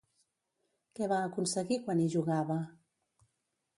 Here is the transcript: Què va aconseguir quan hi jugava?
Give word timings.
Què 0.99 1.09
va 1.11 1.19
aconseguir 1.27 1.79
quan 1.85 2.01
hi 2.01 2.09
jugava? 2.17 2.59